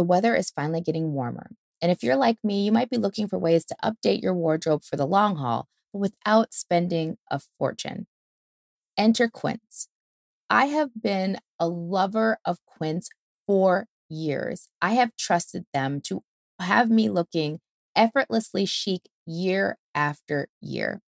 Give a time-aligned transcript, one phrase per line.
[0.00, 1.50] The weather is finally getting warmer.
[1.82, 4.82] And if you're like me, you might be looking for ways to update your wardrobe
[4.82, 8.06] for the long haul, but without spending a fortune.
[8.96, 9.88] Enter Quince.
[10.48, 13.10] I have been a lover of Quince
[13.46, 14.68] for years.
[14.80, 16.22] I have trusted them to
[16.58, 17.60] have me looking
[17.94, 21.02] effortlessly chic year after year.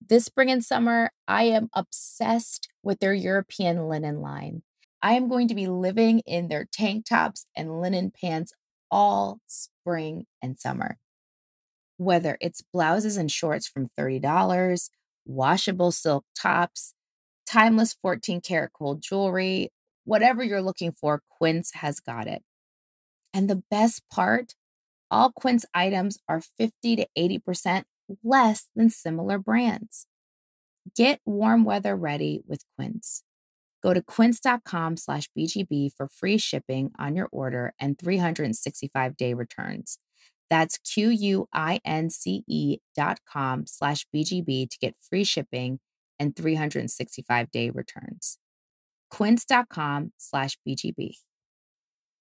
[0.00, 4.62] This spring and summer, I am obsessed with their European linen line.
[5.06, 8.52] I am going to be living in their tank tops and linen pants
[8.90, 10.98] all spring and summer.
[11.96, 14.90] Whether it's blouses and shorts from $30,
[15.24, 16.92] washable silk tops,
[17.48, 19.70] timeless 14 karat gold jewelry,
[20.02, 22.42] whatever you're looking for, Quince has got it.
[23.32, 24.56] And the best part,
[25.08, 27.84] all Quince items are 50 to 80%
[28.24, 30.08] less than similar brands.
[30.96, 33.22] Get warm weather ready with Quince.
[33.86, 40.00] Go to quince.com slash BGB for free shipping on your order and 365 day returns.
[40.50, 45.78] That's Q-U-I-N-C-E dot com slash BGB to get free shipping
[46.18, 48.38] and 365 day returns.
[49.10, 51.18] Quince.com slash BGB.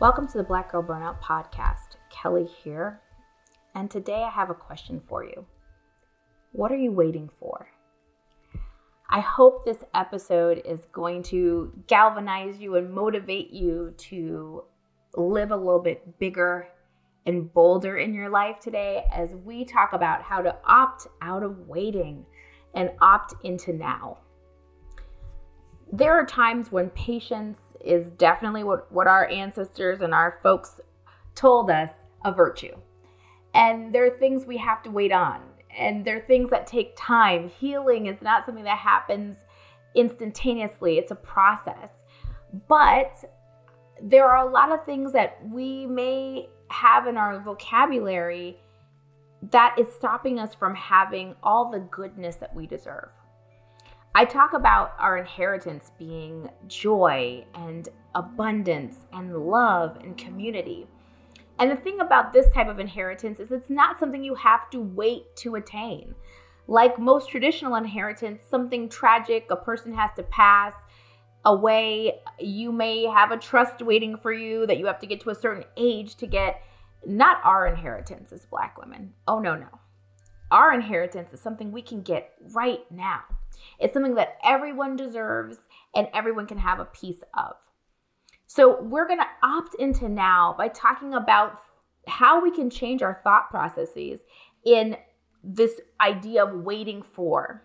[0.00, 1.96] Welcome to the Black Girl Burnout Podcast.
[2.08, 3.02] Kelley here.
[3.74, 5.44] And today I have a question for you.
[6.52, 7.68] What are you waiting for?
[9.10, 14.64] I hope this episode is going to galvanize you and motivate you to
[15.16, 16.68] live a little bit bigger
[17.26, 21.68] and bolder in your life today as we talk about how to opt out of
[21.68, 22.24] waiting
[22.74, 24.16] and opt into now.
[25.92, 30.80] There are times when patience is definitely what, what our ancestors and our folks
[31.34, 31.90] told us
[32.24, 32.76] a virtue.
[33.54, 35.40] And there are things we have to wait on,
[35.76, 37.48] and there are things that take time.
[37.48, 39.36] Healing is not something that happens
[39.94, 41.90] instantaneously, it's a process.
[42.68, 43.24] But
[44.02, 48.58] there are a lot of things that we may have in our vocabulary
[49.50, 53.10] that is stopping us from having all the goodness that we deserve.
[54.12, 60.88] I talk about our inheritance being joy and abundance and love and community.
[61.60, 64.80] And the thing about this type of inheritance is it's not something you have to
[64.80, 66.14] wait to attain.
[66.66, 70.72] Like most traditional inheritance, something tragic, a person has to pass
[71.44, 72.20] away.
[72.40, 75.34] You may have a trust waiting for you that you have to get to a
[75.36, 76.62] certain age to get.
[77.06, 79.12] Not our inheritance as Black women.
[79.28, 79.68] Oh, no, no.
[80.50, 83.22] Our inheritance is something we can get right now.
[83.78, 85.56] It's something that everyone deserves
[85.94, 87.54] and everyone can have a piece of.
[88.46, 91.60] So, we're going to opt into now by talking about
[92.08, 94.20] how we can change our thought processes
[94.64, 94.96] in
[95.42, 97.62] this idea of waiting for.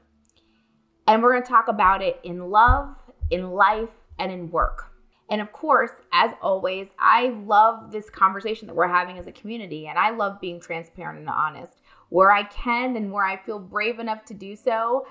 [1.08, 2.96] And we're going to talk about it in love,
[3.30, 4.92] in life, and in work.
[5.30, 9.88] And of course, as always, I love this conversation that we're having as a community,
[9.88, 11.82] and I love being transparent and honest.
[12.10, 15.08] Where I can and where I feel brave enough to do so,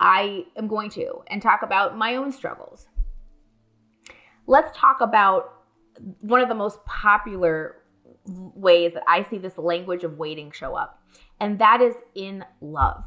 [0.00, 2.88] I am going to and talk about my own struggles.
[4.46, 5.62] Let's talk about
[6.20, 7.76] one of the most popular
[8.26, 11.02] ways that I see this language of waiting show up,
[11.40, 13.04] and that is in love.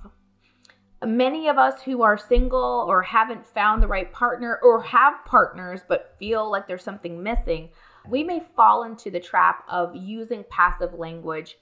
[1.06, 5.82] Many of us who are single or haven't found the right partner or have partners
[5.88, 7.70] but feel like there's something missing,
[8.10, 11.58] we may fall into the trap of using passive language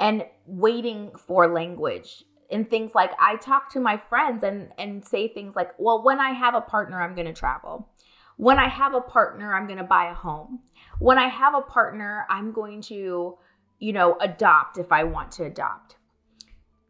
[0.00, 5.28] and waiting for language and things like I talk to my friends and and say
[5.28, 7.88] things like, "Well, when I have a partner, I'm going to travel.
[8.36, 10.60] When I have a partner, I'm going to buy a home.
[10.98, 13.38] When I have a partner, I'm going to,
[13.78, 15.96] you know, adopt if I want to adopt."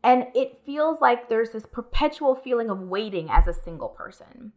[0.04, 4.52] And it feels like there's this perpetual feeling of waiting as a single person.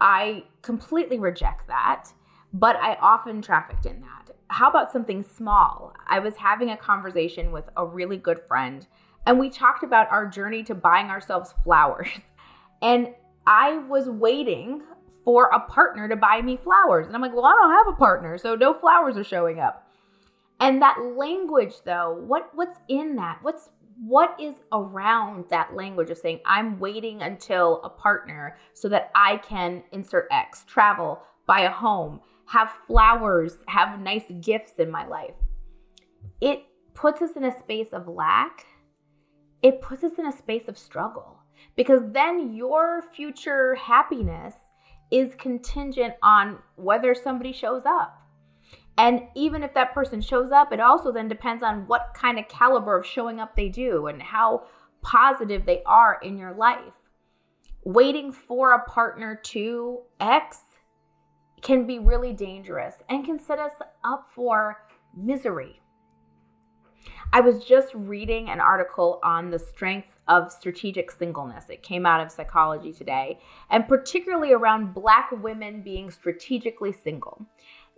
[0.00, 2.10] I completely reject that,
[2.52, 4.30] but I often trafficked in that.
[4.48, 5.92] How about something small?
[6.06, 8.86] I was having a conversation with a really good friend
[9.28, 12.08] and we talked about our journey to buying ourselves flowers.
[12.80, 13.12] And
[13.44, 14.82] I was waiting
[15.24, 17.08] for a partner to buy me flowers.
[17.08, 19.90] And I'm like, well, I don't have a partner, so no flowers are showing up.
[20.60, 23.40] And that language though, what what's in that?
[23.42, 23.70] What's
[24.00, 29.38] what is around that language of saying, I'm waiting until a partner so that I
[29.38, 35.34] can insert X, travel, buy a home, have flowers, have nice gifts in my life?
[36.40, 36.64] It
[36.94, 38.66] puts us in a space of lack.
[39.62, 41.38] It puts us in a space of struggle
[41.76, 44.54] because then your future happiness
[45.10, 48.14] is contingent on whether somebody shows up.
[48.98, 52.48] And even if that person shows up, it also then depends on what kind of
[52.48, 54.66] caliber of showing up they do and how
[55.02, 56.94] positive they are in your life.
[57.84, 60.58] Waiting for a partner to X
[61.62, 63.72] can be really dangerous and can set us
[64.04, 64.82] up for
[65.16, 65.80] misery.
[67.30, 71.68] I was just reading an article on the strength of strategic singleness.
[71.68, 73.38] It came out of Psychology Today,
[73.68, 77.44] and particularly around Black women being strategically single.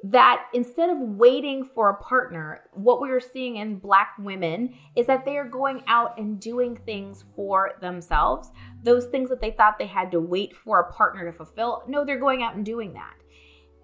[0.03, 5.07] That instead of waiting for a partner, what we are seeing in Black women is
[5.07, 8.51] that they are going out and doing things for themselves.
[8.83, 12.05] Those things that they thought they had to wait for a partner to fulfill, no,
[12.05, 13.15] they're going out and doing that.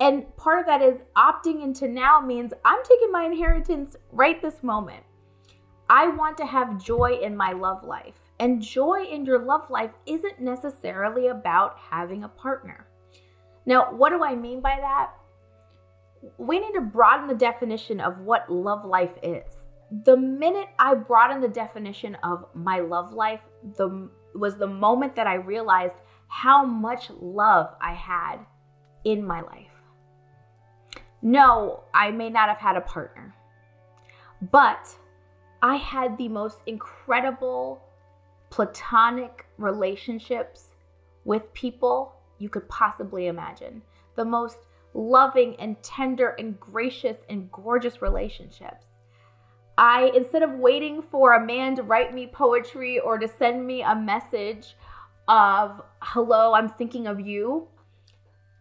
[0.01, 4.65] And part of that is opting into now means I'm taking my inheritance right this
[4.65, 5.05] moment.
[5.89, 8.15] I want to have joy in my love life.
[8.39, 12.87] And joy in your love life isn't necessarily about having a partner.
[13.65, 15.11] Now, what do I mean by that?
[16.39, 19.45] We need to broaden the definition of what love life is.
[20.05, 23.41] The minute I broadened the definition of my love life,
[23.77, 25.95] the was the moment that I realized
[26.29, 28.39] how much love I had
[29.05, 29.73] in my life.
[31.23, 33.35] No, I may not have had a partner,
[34.51, 34.95] but
[35.67, 37.83] I had the most incredible
[38.51, 40.77] platonic relationships
[41.25, 43.83] with people you could possibly imagine.
[44.15, 44.59] The most
[44.95, 48.87] loving and tender and gracious and gorgeous relationships.
[49.77, 53.83] I, instead of waiting for a man to write me poetry or to send me
[53.83, 54.77] a message
[55.27, 57.67] of, hello, I'm thinking of you,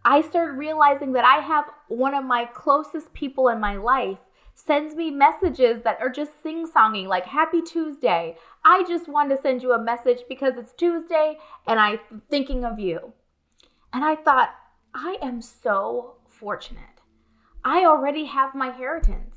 [0.04, 4.18] I started realizing that I have one of my closest people in my life
[4.56, 8.36] sends me messages that are just sing songing, like Happy Tuesday.
[8.64, 12.00] I just wanted to send you a message because it's Tuesday and I'm
[12.30, 13.12] thinking of you.
[13.92, 14.54] And I thought,
[14.94, 17.02] I am so fortunate.
[17.64, 19.36] I already have my inheritance.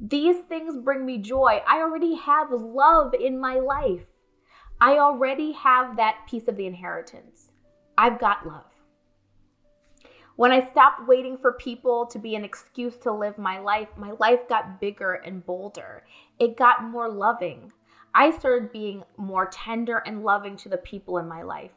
[0.00, 1.60] These things bring me joy.
[1.66, 4.06] I already have love in my life.
[4.80, 7.50] I already have that piece of the inheritance.
[7.98, 8.81] I've got love.
[10.36, 14.12] When I stopped waiting for people to be an excuse to live my life, my
[14.18, 16.04] life got bigger and bolder.
[16.38, 17.72] It got more loving.
[18.14, 21.72] I started being more tender and loving to the people in my life.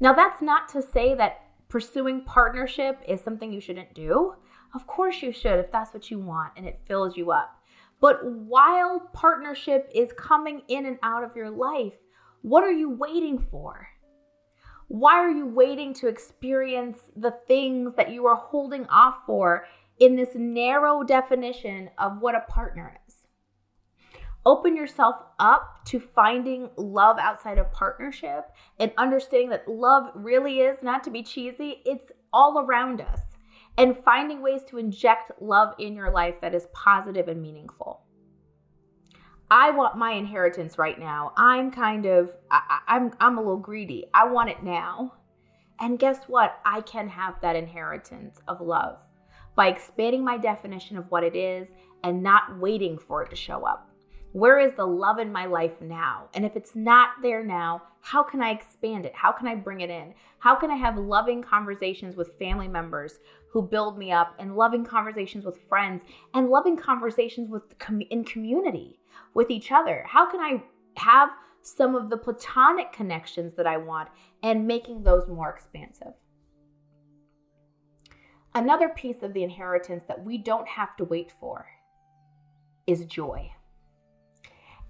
[0.00, 4.34] Now, that's not to say that pursuing partnership is something you shouldn't do.
[4.74, 7.60] Of course, you should if that's what you want and it fills you up.
[8.00, 11.94] But while partnership is coming in and out of your life,
[12.42, 13.88] what are you waiting for?
[14.88, 19.66] Why are you waiting to experience the things that you are holding off for
[19.98, 23.14] in this narrow definition of what a partner is?
[24.46, 28.44] Open yourself up to finding love outside of partnership
[28.78, 33.20] and understanding that love really is, not to be cheesy, it's all around us.
[33.78, 38.03] And finding ways to inject love in your life that is positive and meaningful.
[39.50, 41.32] I want my inheritance right now.
[41.36, 44.06] I'm kind of I, I'm I'm a little greedy.
[44.14, 45.14] I want it now.
[45.80, 46.60] And guess what?
[46.64, 49.00] I can have that inheritance of love
[49.56, 51.68] by expanding my definition of what it is
[52.02, 53.90] and not waiting for it to show up.
[54.32, 56.28] Where is the love in my life now?
[56.34, 59.14] And if it's not there now, how can I expand it?
[59.14, 60.12] How can I bring it in?
[60.38, 63.20] How can I have loving conversations with family members
[63.52, 66.02] who build me up and loving conversations with friends
[66.34, 67.62] and loving conversations with
[68.10, 68.98] in community?
[69.34, 70.04] With each other?
[70.08, 70.62] How can I
[70.96, 71.30] have
[71.62, 74.08] some of the platonic connections that I want
[74.42, 76.14] and making those more expansive?
[78.54, 81.66] Another piece of the inheritance that we don't have to wait for
[82.86, 83.50] is joy.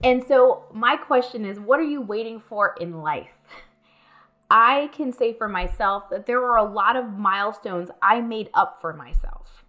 [0.03, 3.29] And so, my question is what are you waiting for in life?
[4.51, 8.81] I can say for myself that there were a lot of milestones I made up
[8.81, 9.65] for myself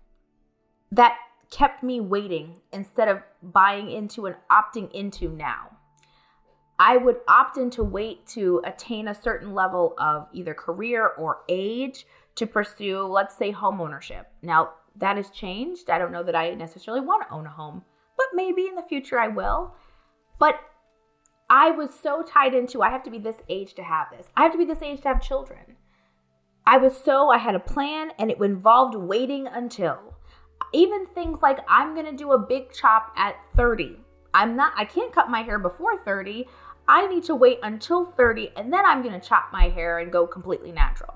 [0.91, 1.17] that
[1.51, 5.71] kept me waiting instead of buying into and opting into now.
[6.77, 11.43] I would opt in to wait to attain a certain level of either career or
[11.47, 14.27] age to pursue, let's say, home ownership.
[14.41, 15.89] Now, that has changed.
[15.89, 17.83] I don't know that I necessarily want to own a home,
[18.17, 19.73] but maybe in the future I will.
[20.37, 20.59] But
[21.49, 24.43] I was so tied into I have to be this age to have this, I
[24.43, 25.77] have to be this age to have children.
[26.67, 30.14] I was so, I had a plan and it involved waiting until
[30.75, 33.97] even things like I'm going to do a big chop at 30.
[34.33, 36.47] I'm not, I can't cut my hair before 30.
[36.87, 40.11] I need to wait until 30 and then I'm going to chop my hair and
[40.11, 41.15] go completely natural.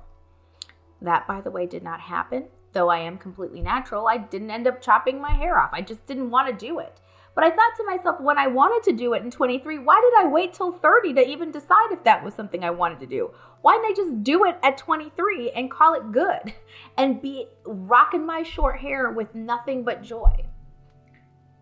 [1.02, 2.46] That, by the way, did not happen.
[2.72, 5.72] Though I am completely natural, I didn't end up chopping my hair off.
[5.74, 7.00] I just didn't want to do it.
[7.40, 10.26] But I thought to myself, when I wanted to do it in 23, why did
[10.26, 13.32] I wait till 30 to even decide if that was something I wanted to do?
[13.62, 16.54] Why didn't I just do it at 23 and call it good
[16.98, 20.44] and be rocking my short hair with nothing but joy?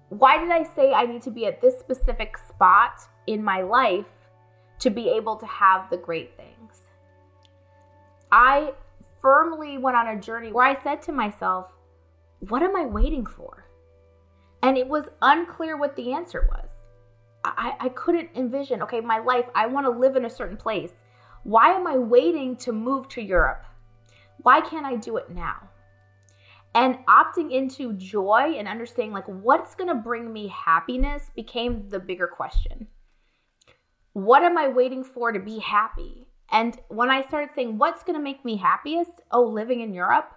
[0.10, 4.07] Why did I say I need to be at this specific spot in my life
[4.79, 6.88] to be able to have the great things?
[8.31, 8.72] I
[9.22, 11.72] firmly went on a journey where I said to myself,
[12.39, 13.66] What am I waiting for?
[14.67, 16.69] And it was unclear what the answer was.
[17.45, 20.91] I, I couldn't envision, okay, my life, I want to live in a certain place.
[21.43, 23.63] Why am I waiting to move to Europe?
[24.41, 25.69] Why can't I do it now?
[26.75, 32.00] And opting into joy and understanding like what's going to bring me happiness became the
[32.00, 32.88] bigger question.
[34.12, 36.27] What am I waiting for to be happy?
[36.51, 40.33] And when I started saying what's going to make me happiest, oh, living in Europe,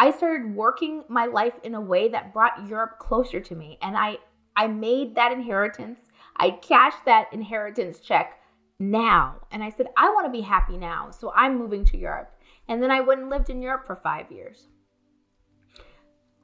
[0.00, 3.76] I started working my life in a way that brought Europe closer to me.
[3.82, 4.16] And I
[4.56, 6.00] I made that inheritance.
[6.38, 8.40] I cashed that inheritance check
[8.78, 9.36] now.
[9.50, 11.10] And I said, I want to be happy now.
[11.10, 12.34] So I'm moving to Europe.
[12.66, 14.68] And then I went and lived in Europe for five years.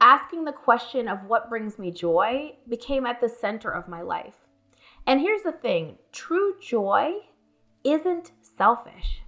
[0.02, 4.34] Asking the question of what brings me joy became at the center of my life.
[5.06, 7.12] And here's the thing true joy
[7.84, 9.22] isn't selfish,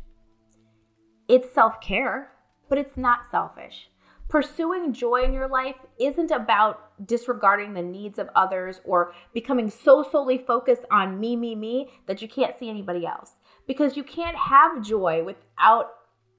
[1.29, 2.33] it's self care,
[2.69, 3.89] but it's not selfish.
[4.29, 10.03] Pursuing joy in your life isn't about disregarding the needs of others or becoming so
[10.03, 13.33] solely focused on me, me, me that you can't see anybody else.
[13.67, 15.93] Because you can't have joy without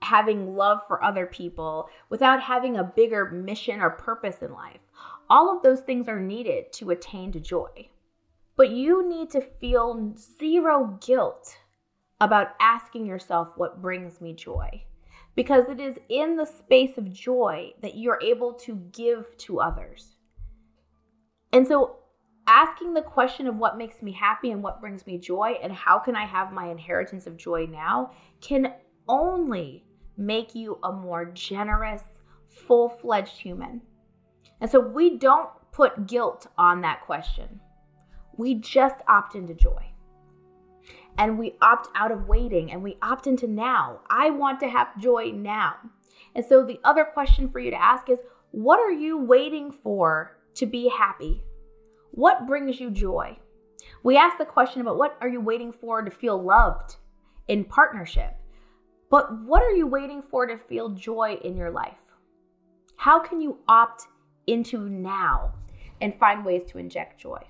[0.03, 4.81] having love for other people, without having a bigger mission or purpose in life.
[5.27, 7.89] All of those things are needed to attain to joy.
[8.55, 11.57] But you need to feel zero guilt
[12.21, 14.83] about asking yourself what brings me joy
[15.39, 20.17] because it is in the space of joy that you're able to give to others.
[21.53, 21.95] And so,
[22.45, 25.97] asking the question of what makes me happy and what brings me joy and how
[25.97, 28.73] can I have my inheritance of joy now can
[29.07, 29.85] only
[30.17, 32.03] make you a more generous,
[32.49, 33.81] full fledged human.
[34.59, 37.61] And so, we don't put guilt on that question,
[38.35, 39.88] we just opt into joy
[41.19, 43.99] and we opt out of waiting and we opt into now.
[44.09, 45.75] I want to have joy now.
[46.33, 48.19] And so the other question for you to ask is
[48.51, 51.43] what are you waiting for to be happy?
[52.11, 53.37] What brings you joy?
[54.01, 56.95] We ask the question about what are you waiting for to feel loved
[57.49, 58.35] in partnership?
[59.11, 62.15] But what are you waiting for to feel joy in your life?
[62.95, 64.03] How can you opt
[64.47, 65.53] into now
[65.99, 67.41] and find ways to inject joy?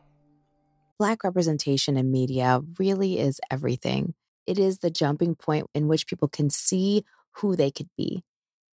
[1.00, 4.16] Black representation in media really is everything.
[4.46, 7.06] It is the jumping point in which people can see
[7.38, 8.26] who they could be.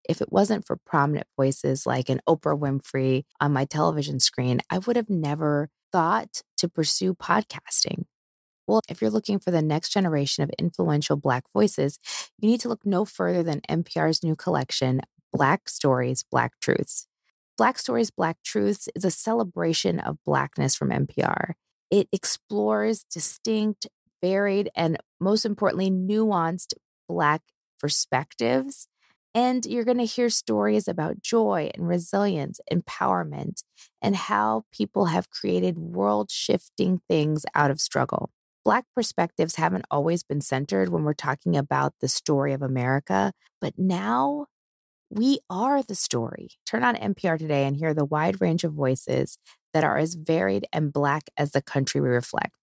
[0.08, 4.78] If it wasn't for prominent voices like an Oprah Winfrey on my television screen, I
[4.78, 8.04] would have never thought to pursue podcasting.
[8.66, 11.98] Well, if you're looking for the next generation of influential Black voices,
[12.38, 17.06] you need to look no further than NPR's new collection, Black Stories, Black Truths.
[17.58, 21.52] Black Stories, Black Truths is a celebration of Blackness from NPR.
[21.90, 23.86] It explores distinct,
[24.22, 26.74] varied, and most importantly, nuanced
[27.08, 27.42] Black
[27.78, 28.88] perspectives.
[29.34, 33.62] And you're going to hear stories about joy and resilience, empowerment,
[34.00, 38.30] and how people have created world shifting things out of struggle.
[38.64, 43.74] Black perspectives haven't always been centered when we're talking about the story of America, but
[43.76, 44.46] now
[45.10, 46.50] we are the story.
[46.66, 49.38] Turn on NPR today and hear the wide range of voices
[49.74, 52.54] that are as varied and Black as the country we reflect.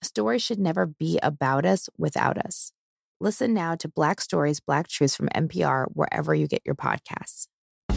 [0.00, 2.70] Stories should never be about us without us.
[3.20, 7.48] Listen now to Black Stories, Black Truths from NPR wherever you get your podcasts.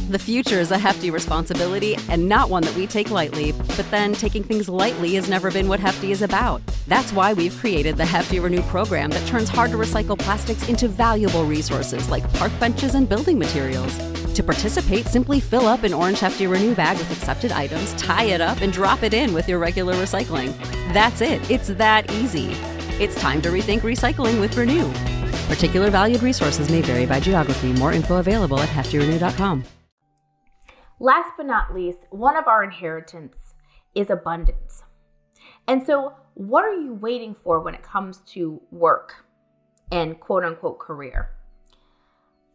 [0.09, 3.51] The future is a hefty responsibility and not one that we take lightly.
[3.51, 6.61] But then taking things lightly has never been what Hefty is about.
[6.87, 10.87] That's why we've created the Hefty Renew program that turns hard to recycle plastics into
[10.87, 14.20] valuable resources like park benches and building materials.
[14.41, 18.41] To participate, simply fill up an orange Hefty Renew bag with accepted items, tie it
[18.41, 20.51] up, and drop it in with your regular recycling.
[20.93, 21.47] That's it.
[21.51, 22.53] It's that easy.
[22.99, 24.91] It's time to rethink recycling with Renew.
[25.47, 27.71] Particular valued resources may vary by geography.
[27.73, 29.63] More info available at heftyrenew.com.
[30.99, 33.53] Last but not least, one of our inheritance
[33.93, 34.81] is abundance.
[35.67, 39.23] And so, what are you waiting for when it comes to work
[39.91, 41.29] and quote unquote career?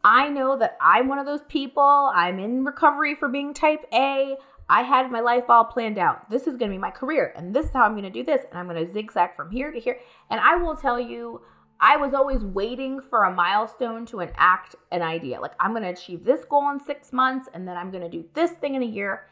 [0.09, 2.13] I know that I'm one of those people.
[2.15, 4.37] I'm in recovery for being type A.
[4.69, 6.31] I had my life all planned out.
[6.31, 8.23] This is going to be my career, and this is how I'm going to do
[8.23, 9.99] this, and I'm going to zigzag from here to here.
[10.31, 11.41] And I will tell you,
[11.81, 15.41] I was always waiting for a milestone to enact an idea.
[15.41, 18.09] Like, I'm going to achieve this goal in six months, and then I'm going to
[18.09, 19.27] do this thing in a year.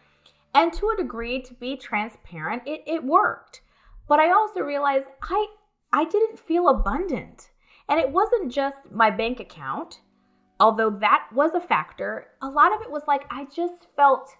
[0.55, 3.61] And to a degree, to be transparent, it, it worked.
[4.09, 5.47] But I also realized I
[5.93, 7.51] I didn't feel abundant.
[7.89, 10.01] And it wasn't just my bank account,
[10.61, 12.29] although that was a factor.
[12.43, 14.31] A lot of it was like I just felt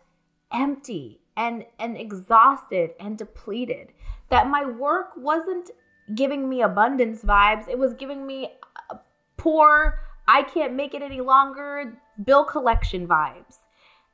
[0.53, 3.93] empty and and exhausted and depleted.
[4.31, 5.71] That my work wasn't
[6.15, 7.69] giving me abundance vibes.
[7.69, 8.53] It was giving me
[8.91, 8.97] uh,
[9.37, 13.59] poor, I can't make it any longer, bill collection vibes.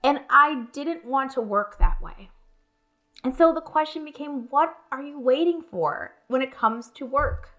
[0.02, 2.30] And I didn't want to work that way.
[3.22, 7.50] And so the question became what are you waiting for when it comes to work?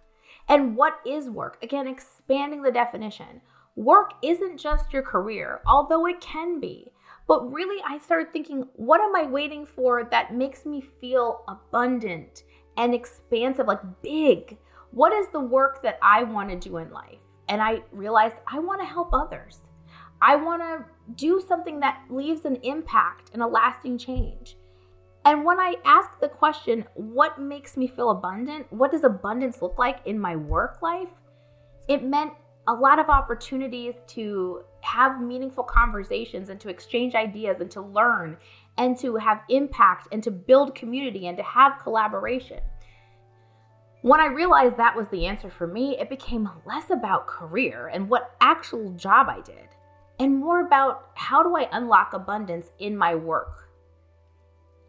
[0.49, 1.57] And what is work?
[1.61, 3.41] Again, expanding the definition.
[3.75, 6.91] Work isn't just your career, although it can be.
[7.27, 12.43] But really, I started thinking, what am I waiting for that makes me feel abundant
[12.77, 14.57] and expansive, like big?
[14.91, 17.21] What is the work that I want to do in life?
[17.47, 19.59] And I realized I want to help others.
[20.21, 20.85] I want to
[21.15, 24.57] do something that leaves an impact and a lasting change.
[25.23, 28.71] And when I ask the question, what makes me feel abundant?
[28.71, 31.09] What does abundance look like in my work life?
[31.87, 32.33] It meant
[32.67, 38.37] a lot of opportunities to have meaningful conversations and to exchange ideas and to learn
[38.77, 42.59] and to have impact and to build community and to have collaboration.
[44.03, 48.09] When I realized that was the answer for me, it became less about career and
[48.09, 49.67] what actual job I did
[50.19, 53.70] and more about how do I unlock abundance in my work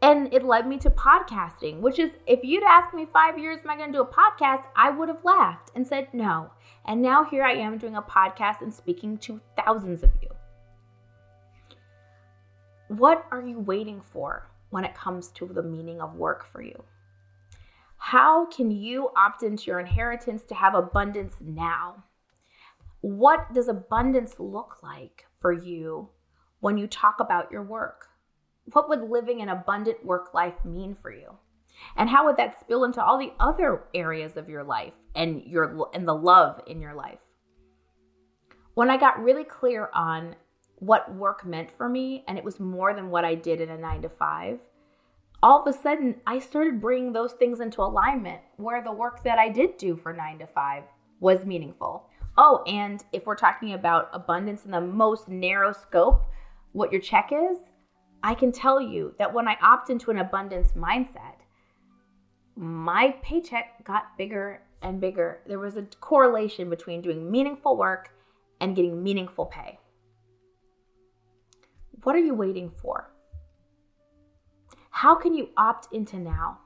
[0.03, 3.71] and it led me to podcasting, which is, if you'd asked me five years, am
[3.71, 4.65] I going to do a podcast?
[4.75, 6.51] I would have laughed and said no.
[6.85, 10.29] And now here I am doing a podcast and speaking to thousands of you.
[12.89, 16.83] What are you waiting for when it comes to the meaning of work for you?
[17.97, 22.03] How can you opt into your inheritance to have abundance now?
[23.03, 26.09] What does abundance look like for you
[26.59, 28.09] when you talk about your work?
[28.73, 31.37] What would living an abundant work life mean for you?
[31.97, 35.89] And how would that spill into all the other areas of your life and your
[35.95, 37.21] and the love in your life?
[38.75, 40.37] When I got really clear on
[40.77, 43.79] what work meant for me and it was more than what I did in a
[43.79, 44.59] 9 to 5,
[45.43, 49.39] all of a sudden I started bringing those things into alignment where the work that
[49.39, 50.85] I did do for 9 to 5
[51.21, 52.09] was meaningful.
[52.39, 56.25] Oh, and if we're talking about abundance in the most narrow scope,
[56.73, 57.59] what your check is,
[58.23, 61.43] I can tell you that when I opt into an abundance mindset,
[62.57, 65.41] my paycheck got bigger and bigger.
[65.47, 68.11] There was a correlation between doing meaningful work
[68.61, 69.79] and getting meaningful pay.
[72.05, 73.11] What are you waiting for?
[74.91, 76.59] How can you opt into now?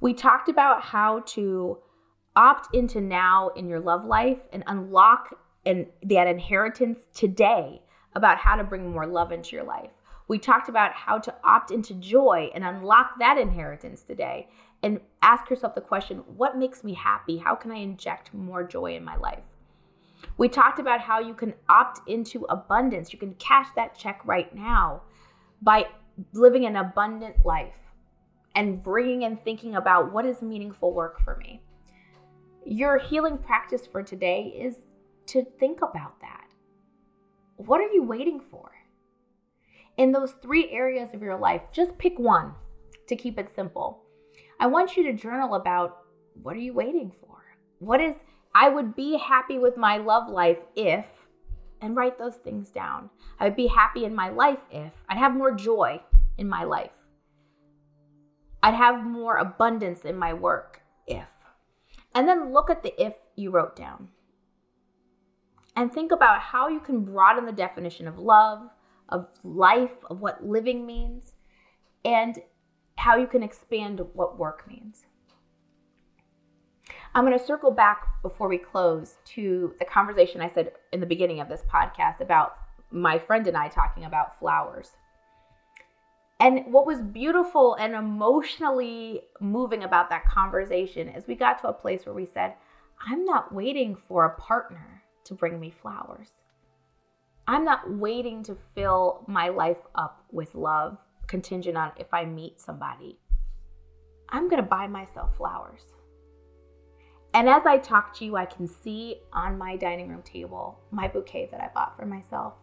[0.00, 1.78] We talked about how to
[2.36, 7.82] opt into now in your love life and unlock and that inheritance today
[8.14, 9.92] about how to bring more love into your life.
[10.30, 14.48] We talked about how to opt into joy and unlock that inheritance today
[14.80, 17.36] and ask yourself the question what makes me happy?
[17.36, 19.42] How can I inject more joy in my life?
[20.38, 23.12] We talked about how you can opt into abundance.
[23.12, 25.02] You can cash that check right now
[25.62, 25.86] by
[26.32, 27.90] living an abundant life
[28.54, 31.60] and bringing and thinking about what is meaningful work for me.
[32.64, 34.76] Your healing practice for today is
[35.26, 36.46] to think about that.
[37.56, 38.70] What are you waiting for?
[40.00, 42.54] In those three areas of your life, just pick one
[43.06, 44.02] to keep it simple.
[44.58, 45.98] I want you to journal about
[46.42, 47.36] what are you waiting for?
[47.80, 48.16] What is,
[48.54, 51.04] I would be happy with my love life if,
[51.82, 53.10] and write those things down.
[53.38, 56.00] I would be happy in my life if, I'd have more joy
[56.38, 56.96] in my life.
[58.62, 61.28] I'd have more abundance in my work if.
[62.14, 64.08] And then look at the if you wrote down.
[65.76, 68.62] And think about how you can broaden the definition of love,
[69.10, 71.34] of life, of what living means,
[72.04, 72.38] and
[72.96, 75.04] how you can expand what work means.
[77.14, 81.06] I'm going to circle back before we close to the conversation I said in the
[81.06, 82.56] beginning of this podcast about
[82.90, 84.92] my friend and I talking about flowers.
[86.38, 91.72] And what was beautiful and emotionally moving about that conversation is we got to a
[91.72, 92.54] place where we said,
[93.06, 96.30] I'm not waiting for a partner to bring me flowers.
[97.50, 102.60] I'm not waiting to fill my life up with love contingent on if I meet
[102.60, 103.18] somebody.
[104.28, 105.82] I'm going to buy myself flowers.
[107.34, 111.08] And as I talk to you, I can see on my dining room table my
[111.08, 112.54] bouquet that I bought for myself.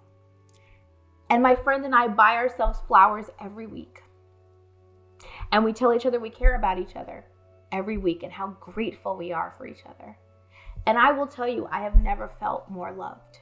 [1.29, 4.03] And my friend and I buy ourselves flowers every week.
[5.51, 7.25] And we tell each other we care about each other
[7.73, 10.17] every week and how grateful we are for each other.
[10.85, 13.39] And I will tell you, I have never felt more loved.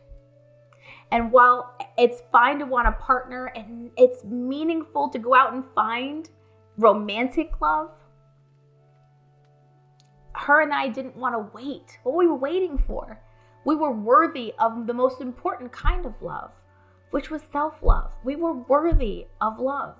[1.12, 5.64] And while it's fine to want a partner and it's meaningful to go out and
[5.74, 6.30] find
[6.78, 7.92] romantic love,
[10.34, 12.00] her and I didn't want to wait.
[12.04, 13.20] What were we waiting for?
[13.66, 16.52] We were worthy of the most important kind of love,
[17.12, 18.12] which was self love.
[18.24, 19.96] We were worthy of love.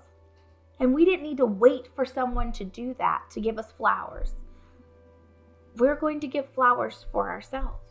[0.78, 4.32] And we didn't need to wait for someone to do that, to give us flowers.
[5.76, 7.85] We're going to give flowers for ourselves.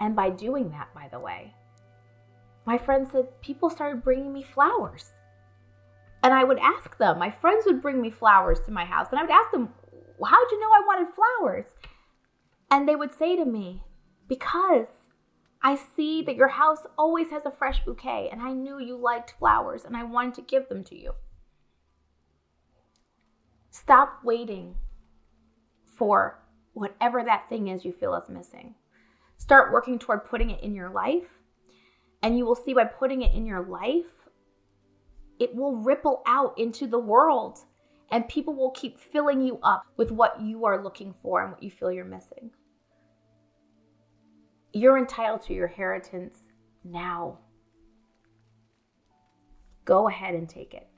[0.00, 1.54] And by doing that, by the way,
[2.66, 5.12] my friend said people started bringing me flowers.
[6.22, 9.18] And I would ask them, my friends would bring me flowers to my house, and
[9.18, 9.68] I would ask them,
[10.24, 11.66] How'd you know I wanted flowers?
[12.70, 13.84] And they would say to me,
[14.28, 14.86] Because
[15.62, 19.34] I see that your house always has a fresh bouquet, and I knew you liked
[19.38, 21.12] flowers, and I wanted to give them to you.
[23.70, 24.74] Stop waiting
[25.96, 28.74] for whatever that thing is you feel is missing.
[29.38, 31.28] Start working toward putting it in your life,
[32.22, 34.28] and you will see by putting it in your life,
[35.38, 37.58] it will ripple out into the world,
[38.10, 41.62] and people will keep filling you up with what you are looking for and what
[41.62, 42.50] you feel you're missing.
[44.72, 46.38] You're entitled to your inheritance
[46.84, 47.38] now.
[49.84, 50.88] Go ahead and take it.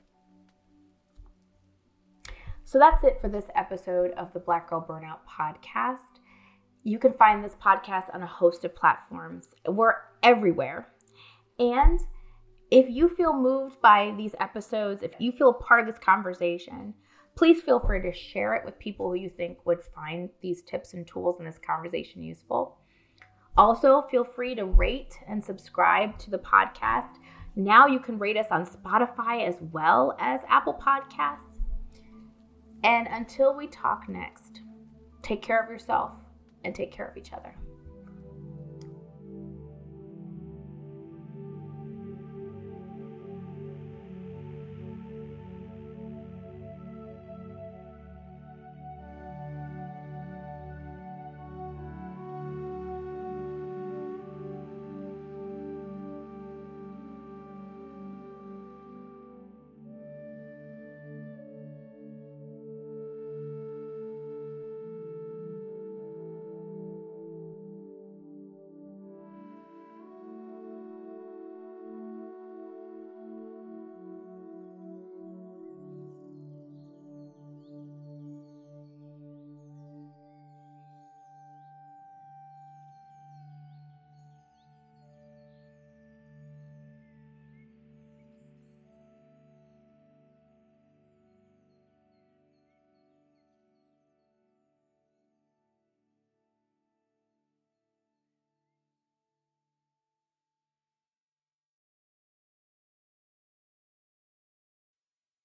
[2.65, 6.08] So that's it for this episode of the Black Girl Burnout podcast.
[6.89, 9.49] You can find this podcast on a host of platforms.
[9.67, 10.87] We're everywhere.
[11.59, 11.99] And
[12.71, 16.95] if you feel moved by these episodes, if you feel part of this conversation,
[17.35, 20.95] please feel free to share it with people who you think would find these tips
[20.95, 22.79] and tools in this conversation useful.
[23.55, 27.17] Also, feel free to rate and subscribe to the podcast.
[27.55, 31.59] Now you can rate us on Spotify as well as Apple Podcasts.
[32.83, 34.61] And until we talk next,
[35.21, 36.13] take care of yourself
[36.63, 37.55] and take care of each other.